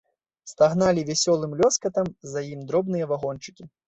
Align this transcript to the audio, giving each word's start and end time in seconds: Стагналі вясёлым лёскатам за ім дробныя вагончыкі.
Стагналі 0.51 1.03
вясёлым 1.09 1.53
лёскатам 1.59 2.09
за 2.31 2.43
ім 2.55 2.65
дробныя 2.73 3.05
вагончыкі. 3.13 3.69